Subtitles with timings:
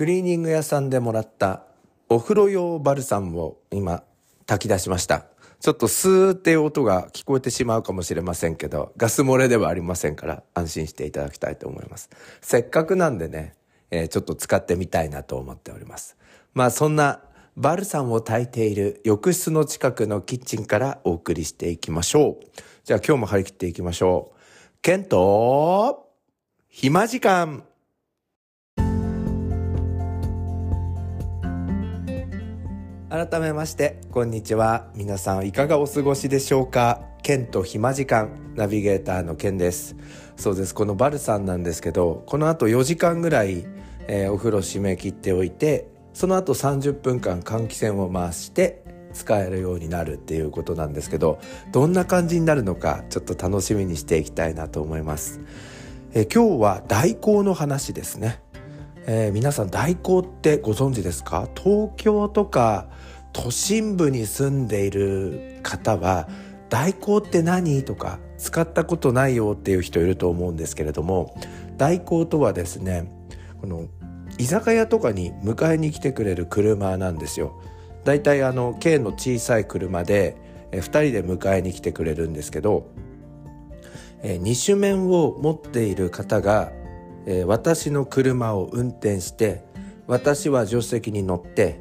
[0.00, 1.64] クリーニング屋さんでもらった
[2.08, 4.02] お風呂用バルサンを今
[4.46, 5.26] 炊き出しました。
[5.60, 12.08] ちょっとスーっていう音が聞こえてしまうかもしれませんけど、ガス漏れではありませんから安心していただきたいと思います。
[12.40, 13.52] せっかくなんでね、
[13.90, 16.16] えー、ちょっと使ってみたいなと思っております。
[16.54, 17.20] まあそんな
[17.58, 22.46] バルサンを炊いている浴室の近くのキッチンからお送りしていきましょう。
[22.84, 24.38] じゃあ今日も張り切っていきましょう。
[24.80, 26.08] ケント、
[26.70, 27.64] 暇時間。
[33.10, 34.86] 改めましてこんにちは。
[34.94, 37.02] 皆さんいかがお過ごしでしょうか？
[37.24, 39.96] ケンと暇時間ナビゲーターのケンです。
[40.36, 40.72] そうです。
[40.72, 43.66] このバルさんなんですけどこの後4時間ぐらい、
[44.06, 51.40] えー、お風呂締め切っておいてその後30分間換気扇を回して使えるようになるっていうことなんですけど
[51.72, 55.40] どんな感じになるのかちょっと楽しみにしていきたいなと思います、
[56.14, 58.40] え、今日は代行の話ですね。
[59.12, 61.48] えー、皆さん代行ってご存知ですか？
[61.56, 62.86] 東京とか
[63.32, 66.28] 都心部に住んでいる方は
[66.68, 67.82] 代行って何？
[67.82, 71.36] とか使ったことないよっていう人いると思うんですけれども
[71.76, 73.10] 代行とはですね
[73.60, 73.88] この
[74.38, 77.60] 居酒屋とかに迎えに来てくれる車なんですよ。
[78.04, 80.36] だいたいあの軽の小さい車で
[80.70, 82.86] 2人で迎えに来てくれるんですけど
[84.22, 86.70] 二種面を持っている方が
[87.30, 89.62] えー、私の車を運転して
[90.08, 91.80] 私は助手席に乗って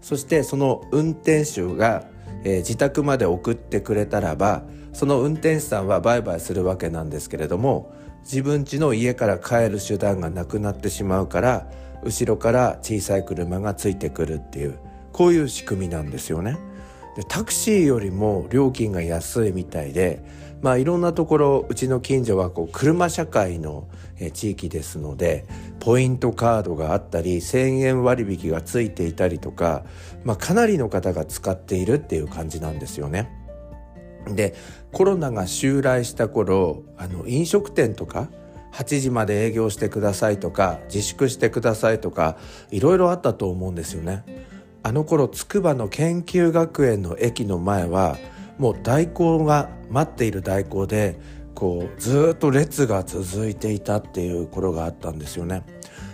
[0.00, 2.08] そしてその運転手が、
[2.42, 11.70] えー、自宅まで送ってくれたらばその運転手さんは売買するわけなんですけれども自分家の家から帰る手段がなくなってしまうから
[12.02, 14.80] 後ろから小さい車がついてくるっていう
[15.12, 16.58] こういう仕組みなんですよね。
[17.16, 20.22] でタクシーよりも料金が安いみたいで
[20.60, 23.88] まあいろんなところうちの近所はこう車社会の
[24.32, 25.46] 地域ですので
[25.78, 29.84] ポイントカードがあったり1,000円割引がついていたりとか、
[30.24, 33.30] まあ、かなりの方が使っているっていう感じなんですよね。
[34.26, 34.54] で
[34.92, 38.28] コロナが襲来した頃あの飲食店とか
[38.72, 42.36] 8時まで営業してくださいとか自粛してくださいとか
[42.70, 44.24] いろいろあったと思うんですよね。
[44.82, 48.16] あの頃筑波の研究学園の駅の前は
[48.58, 51.18] もう代行が待っている代行で
[51.54, 55.64] こうずっと列が続いていたっていう頃があったんですよね。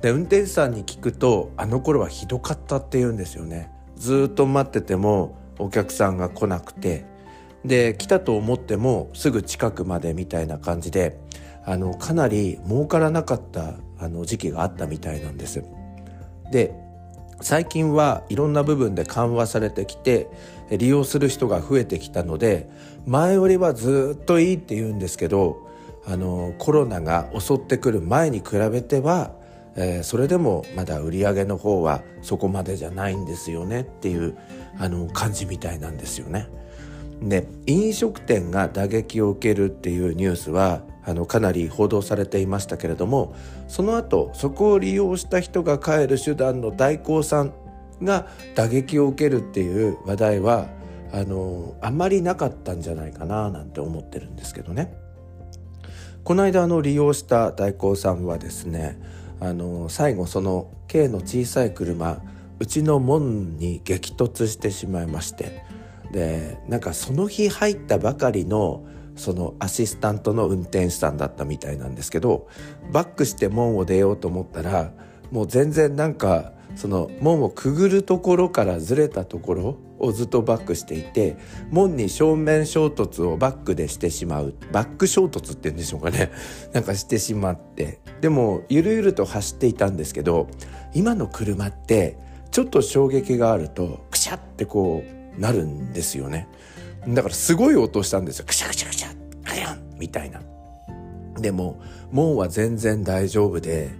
[0.00, 3.70] で運転手さんに聞くとあの頃はひどかったって言うんですよね。
[3.96, 7.04] ずっと待っててもお客さんが来なくて
[7.64, 11.18] で来たと思ってもすぐ近くまでみたいな感じで
[11.64, 15.64] あのかなり儲からなかったあの時期があったみたいなんです。
[16.52, 16.74] で
[17.40, 20.28] 最近はいろんな部分で緩和されてきて
[20.70, 22.68] 利用する人が増えてきたので
[23.06, 25.66] 前よりはずっといいって言うんですけど
[26.06, 29.32] あのコロナが襲ってくる前に比べては、
[29.74, 34.36] えー、それでもまだ売り上げの方はそこまでじゃないんですよねっていう
[34.78, 36.48] あの感じみたいなんですよね。
[37.22, 43.34] で飲食店が打撃を受けるっていうニュースはあのかなり報道されていましたけれども
[43.68, 47.54] その後そこを利用した人が帰る手段の代行さん
[48.02, 50.68] が打撃を受けるっていう話題は
[51.12, 54.92] あのあんまりなかったんじゃないかななんて思ってるんですけどね。
[56.24, 59.00] この間あの利用した代行さんはですね
[59.38, 62.20] あの最後その軽の小さい車
[62.58, 65.62] うちの門に激突してしまいまして
[66.10, 68.84] でなんかその日入ったばかりの
[69.16, 72.48] そのアシスタントの運転手さんだったみたいなんですけど
[72.92, 74.92] バックして門を出ようと思ったら
[75.30, 81.36] もう全然なんかその門をくぐるところからずれたところをずっとバックしていて
[81.70, 86.30] 門に正面衝突をバックでしてしまうバック衝突って言うんでしょうかね
[86.74, 90.48] なんかしてしまってでもゆるゆると走っていたんですけど
[90.94, 92.18] 今の車って
[92.50, 95.02] ちょっと衝撃があるとクシャってこ
[95.38, 96.48] うなるんですよね。
[97.08, 98.46] だからすごい音したんですよ。
[98.46, 99.08] クシャクシャクシャ、
[99.44, 100.40] カヤンみたいな。
[101.38, 101.80] でも、
[102.10, 103.90] 門は全然大丈夫で、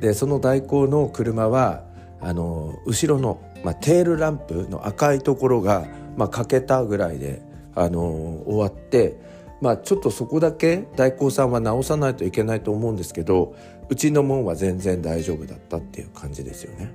[0.00, 1.84] で、その代行の車は、
[2.20, 7.42] あの、後ろの、まあ、テールランプの赤いところが、まあ、欠けたぐらいで、
[7.74, 9.16] あの、終わって、
[9.60, 13.54] まあ、ちょっとそこだけ代行さんは直さないといけないと思うんですけど、
[13.88, 16.92] うちの門は全然大丈夫だったっていう感じですよね。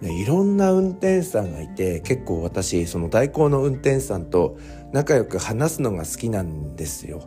[0.00, 4.56] ね、いろんな運転手さんがいて結構私その代行の運転手さんと
[4.92, 7.22] 仲良く話すのが好きなんですよ。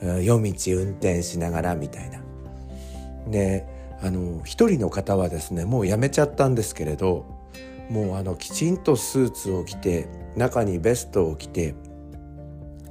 [0.00, 2.20] 夜道運転しながらみたいな。
[3.28, 3.66] で
[4.00, 7.26] あの一人の方はですねもう辞めちゃったんですけれど
[7.90, 11.74] もうあのきちんとスーツを着て中にベストを着て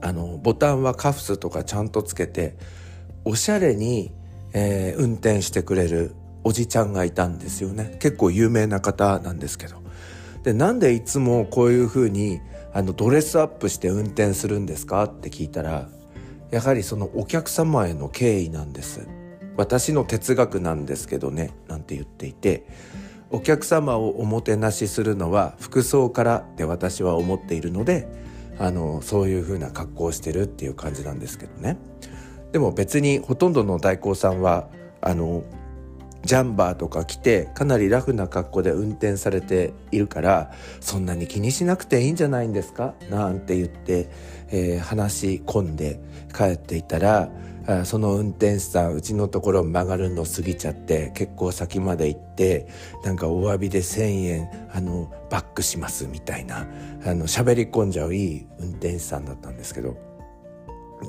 [0.01, 2.55] あのボタンはカフスとかちゃんとつけて
[3.23, 4.11] おしゃれに、
[4.53, 7.97] えー、運転してくれるおじちゃんがいたんですよね。
[7.99, 9.77] 結構有名な方なんですけど。
[10.43, 12.39] でなんでいつもこういうふうに
[12.73, 15.03] あのドレスアップして運転するんですか？
[15.03, 15.89] って聞いたら
[16.51, 19.07] やはりそのお客様への敬意なんです。
[19.57, 22.67] 私の哲学なんですけどねなんて言っていて
[23.31, 28.07] お客様をおもてなしするのは服装からって私は思っているので
[28.59, 31.77] あのそういう風な格好をしてるっていう感じなんですけどね。
[32.51, 34.69] でも別にほとんどの代行さんは
[35.01, 35.43] あの
[36.23, 42.95] ジャンバーとか着てかなりラフな格好で運転されているからそんなに気にしなくていいんじゃないんですか？
[43.09, 44.09] なんて言って、
[44.49, 45.99] えー、話し込んで
[46.35, 47.29] 帰っていたら
[47.83, 52.67] その運転手さんうちのところ曲がるの過ぎちゃって結構先まで行って
[53.03, 56.65] なんかお詫びで1,000円あのバックしますみたいな
[57.05, 59.97] あの喋り込んじゃういい運転手さんだったんですけど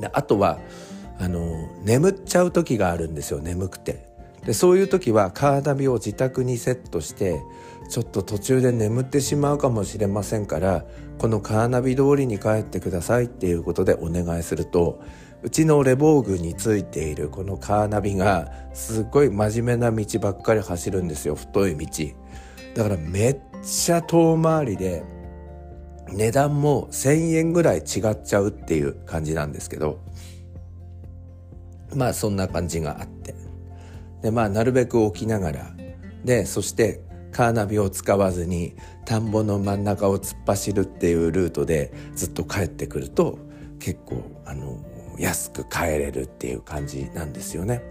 [0.00, 0.58] であとは
[1.20, 4.07] あの眠っちゃう時があるんですよ眠くて。
[4.48, 7.42] でそういう時はカーナビを自宅にセットして
[7.90, 10.86] ちょっと途中で眠ってしまうかもしれませんから
[11.18, 15.02] このカーナビ通りに帰ってくださいっていうことでお願いすると
[15.42, 21.34] うちのレボーグについているこのカーナビがすっごい真面目な道ばっかり走るんですよ。
[21.34, 22.06] 太い道。
[22.74, 25.04] だからめっちゃ遠回りで
[26.08, 30.00] 値段も1,000円ぐらい違っちゃうっていう感じなんですけど。
[31.94, 33.17] まあそんな感じがあって。
[34.22, 35.74] でまあなるべく起きながら。
[36.24, 37.00] でそして
[37.30, 38.74] カーナビを使わずに
[39.04, 43.38] 田んぼの真ん中を突っ走るっていうルートでずっと帰ってくると
[43.78, 44.78] 結構あの
[45.18, 47.82] 安く買えれるっていう感じなんですよね。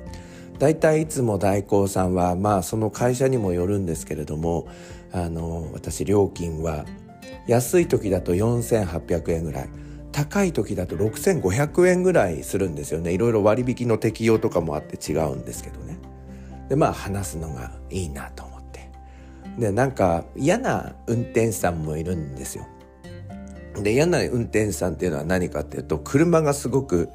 [0.60, 4.68] だいたいいつも代行さんはまあその会社にもよるんですけれども
[5.12, 6.86] あの私料金は
[7.48, 9.70] 安い時だと4800円ぐらい
[10.12, 13.14] 高い時だと6500円ぐらいするんですよね。
[13.14, 16.00] いろいろ割引の適用とかもあって違うんですけどね。
[16.70, 18.90] でまあ話すのがいいなと思って。
[19.58, 22.68] でなんか嫌な運転手さんもいるんですよ。
[23.82, 27.10] で嫌な運転手さんっていうのは何かっていうと車がすごく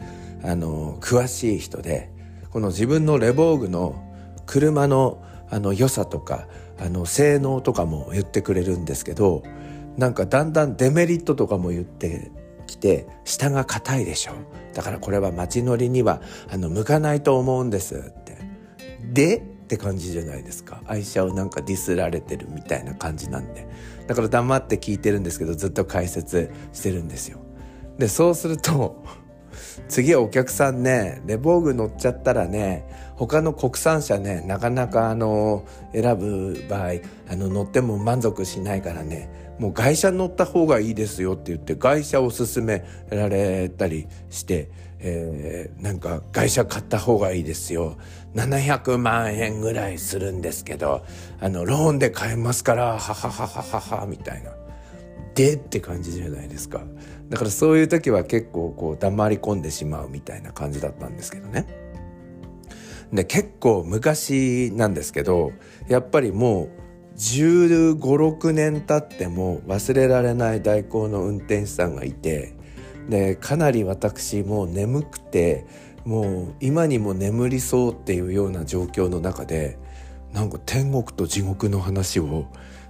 [0.44, 2.10] あの詳しい人で
[2.50, 4.00] この自分のレボーグの
[4.46, 6.46] 車のあの良さとか
[6.78, 9.42] あの性能とかも言ってくれるんですけど
[9.98, 12.30] なんかだんだんデメリットとかも言って
[12.66, 14.32] きて下が硬いでしょ。
[14.72, 18.14] だからこれは街乗りにはあの向かないと思うんです。
[19.12, 20.82] でって感じじゃないですか。
[20.86, 23.66] 愛車をなんかディスられてるみたいな感じなんで。
[24.06, 27.38] だから黙って聞いてるんですけどずっと解説してるんですよ。
[27.98, 29.02] でそうすると
[29.88, 32.84] 次はお客さんねレボーグ乗っちゃったらね
[33.16, 36.90] 他の国産車ねなかなかあの選ぶ場合
[37.28, 39.28] あの乗っても満足しないからね
[39.58, 44.70] もう外車乗った方がいいですよって言って外車を勧められたりして
[45.04, 47.96] えー、なんか外車買った方がいいですよ。
[48.34, 51.04] 700万円ぐらいするんですけど
[51.40, 54.52] あのローンで買えますからははははははみたいな。
[55.34, 56.82] でって感じじゃないですか。
[57.28, 61.66] だからそういう時は結構こう黙り込んでしまうみたいな感じだったんですけどね。
[63.12, 65.52] で結構昔なんですけど
[65.88, 66.82] やっぱりもう
[67.18, 72.54] 1 5 6年経っても忘れられない代行の運転手さんがいて
[73.08, 75.66] でかなり私もう眠くて
[76.04, 79.78] もう今にも眠りそうっていうような状況の中で
[80.32, 82.46] なんか天国と地獄の話を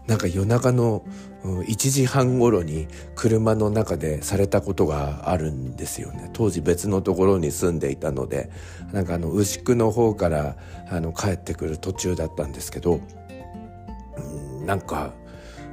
[0.07, 1.05] なんか夜中の
[1.45, 6.31] 1時半頃に車の中でされたことがあるんですよね。
[6.33, 8.51] 当時別のところに住んでいたので
[8.93, 10.57] なんかあの牛久の方から
[10.89, 13.01] あの帰ってくる途中だったんですけど
[14.61, 15.13] うんなんか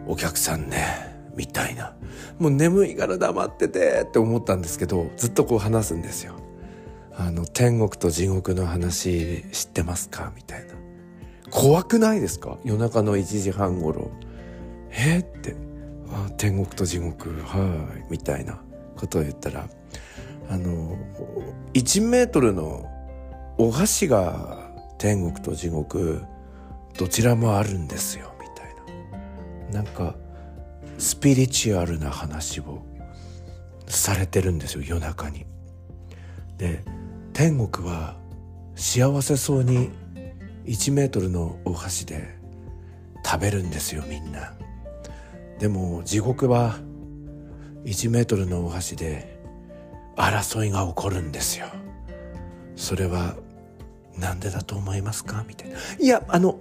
[0.07, 1.95] お客さんねみたいな。
[2.39, 6.35] もう眠いから黙っててって思ったんですけどずっとこう話すんですよ。
[7.15, 10.31] あの天国と地獄の話知ってますか？
[10.35, 10.73] みたいな。
[11.49, 12.57] 怖くないですか？
[12.63, 14.11] 夜中の1時半頃。
[14.91, 15.19] え？
[15.19, 15.55] って。
[16.11, 18.11] あ天国と地獄はい。
[18.11, 18.61] みたいな。
[18.97, 19.65] ことを言ったら
[20.49, 20.97] あの
[21.73, 22.85] 1メートルの
[23.57, 26.21] お箸が天国と地獄
[26.97, 28.33] どちらもあるんですよ。
[28.41, 28.75] みたい
[29.71, 29.83] な。
[29.83, 30.15] なんか
[30.99, 32.85] スピリチュアルな話を
[33.87, 35.45] されてるんですよ夜中に。
[36.57, 36.83] で
[37.33, 38.17] 天国は
[38.75, 39.89] 幸せそうに
[40.65, 42.37] 1メートルのお箸で
[43.25, 44.53] 食べるんですよみんな。
[45.57, 46.77] でも地獄は
[47.85, 49.39] 1メートルのお箸で
[50.17, 51.67] 争いが起こるんですよ。
[52.75, 53.35] それは
[54.17, 55.45] なんでだと思いますか？
[55.47, 55.77] みたいな。
[55.99, 56.59] いやあの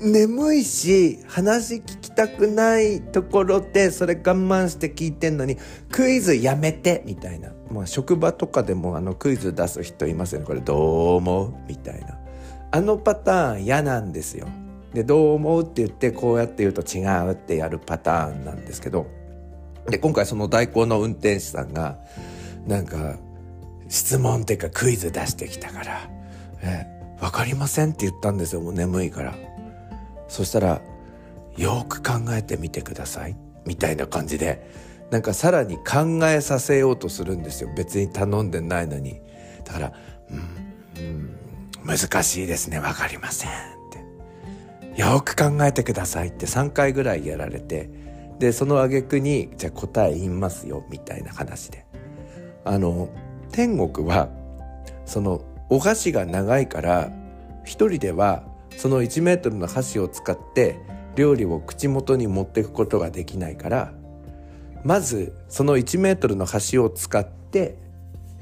[0.00, 1.82] 眠いし話聞
[2.14, 5.56] たくないところでそれ我慢して聞いてんのに
[5.90, 10.46] クイズやめてみたいな、まあ、職場とかでもあのクイズ出す人いますよね。
[10.46, 12.18] これどう思うみたいな。
[12.70, 14.46] あのパターン嫌なんですよ。
[14.94, 19.06] でどう思うって言ってこうやって言うと違うってやるパターンなんですけど。
[19.88, 21.98] で今回その代行の運転手さんが
[22.66, 23.16] なんか
[23.88, 26.08] 質問っていうかクイズ出してきたから
[26.62, 26.86] 「え
[27.20, 28.60] 分かりません」って言ったんですよ。
[28.60, 29.34] もう眠いから。
[30.28, 30.80] そしたら
[31.56, 34.66] 「よく考えてみてください」みたいな感じで
[35.10, 37.70] なんかさらに考えさせようとするんですよ。
[37.76, 39.20] 別に頼んでないのに。
[39.64, 39.92] だから
[40.98, 41.36] 「うん、うん、
[41.98, 42.80] 難しいですね。
[42.80, 43.52] 分かりません」っ
[44.94, 47.90] て「よく考えてください」って3回ぐらいやられて
[48.38, 51.84] でその挙句に「じゃあ答え言いますよ」みたいな話で。
[52.64, 53.08] あの
[53.50, 54.28] 天国は
[55.04, 57.10] そのお箸が長いから
[57.64, 58.44] 一人では
[58.76, 60.78] その1メートルの箸を使って
[61.16, 63.92] 料理を口元に持っていくことができないから
[64.84, 67.76] まずその1メートルの箸を使って、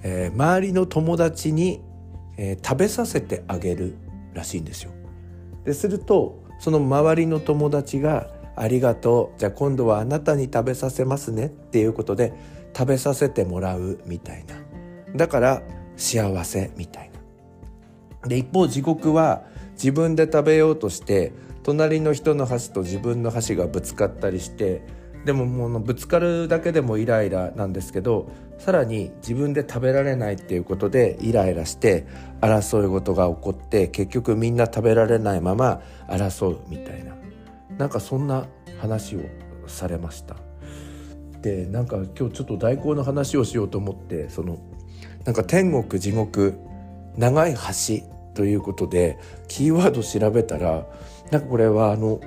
[0.02, 1.82] えー、周りの友達に、
[2.36, 3.96] えー、食べさせてあげる
[4.32, 4.92] らしいんですよ。
[5.64, 12.32] でするとその周りの友達が「ありがとうじゃあ今度はあなたに食べさせますね」っていうことで
[12.76, 14.54] 食べさせてもらうみたいな
[15.16, 15.62] だから
[15.96, 17.10] 幸せみたい
[18.22, 18.28] な。
[18.28, 24.82] で一方地獄は自分で食べようとして隣の人の箸と自分の箸がぶつかったりして
[25.24, 32.06] でももうぶつかるだけでもイライラなんですけどさらに自分で食べられないっていうことでイライラして
[32.40, 37.20] 争い事が起こって結局みんな食べられないまま争うみたいな。
[37.80, 38.46] なんかそんな
[38.78, 39.20] 話を
[39.66, 40.36] されました。
[41.40, 44.58] でなんか今日ちょっと代行の話をしようと思ってその
[45.24, 46.58] なんか天国地獄
[47.16, 48.04] 長い橋
[48.40, 49.18] ということで
[49.48, 50.86] キーワード調べたら
[51.30, 52.22] なんかこれはあの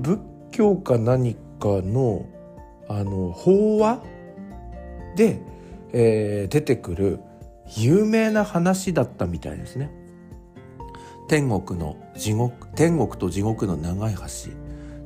[0.00, 0.18] 仏
[0.52, 2.24] 教か何かの
[2.88, 4.00] あの法話
[5.14, 5.42] で、
[5.92, 7.20] えー、出てくる
[7.76, 9.90] 有名な話だったみたいですね。
[11.28, 14.22] 天国の地獄天国と地獄の長い橋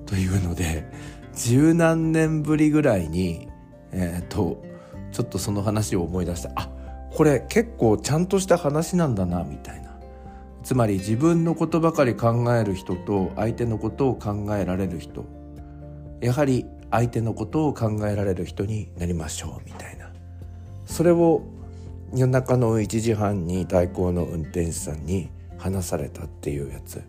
[0.06, 0.88] というので
[1.34, 3.48] 十何年ぶりぐらいに、
[3.90, 4.62] えーと、
[5.10, 6.70] ちょっとその話を思い出したあ
[7.12, 9.85] これ結構ちゃんとした話なんだなみたいな
[10.66, 15.24] つまり自分のことばかり考える人と相手のことを考えられる人。
[16.20, 20.10] やはり相手のことを考えられる人になりましょうみたいな。
[20.84, 21.42] それを
[22.12, 27.00] 夜中の1時半に代行の運転手さんに話されたっていうやつ。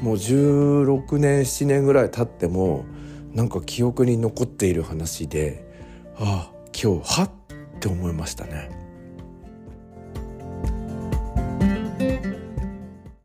[0.00, 2.84] もう16年7年ぐらい経っても
[3.32, 5.70] なんか記憶に残っている話で
[6.18, 7.30] ああ今日はっ
[7.78, 8.87] て思いましたね。